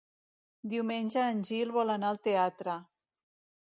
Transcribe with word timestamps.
Diumenge 0.71 1.27
en 1.35 1.45
Gil 1.51 1.77
vol 1.79 1.97
anar 1.99 2.13
al 2.13 2.23
teatre. 2.31 2.83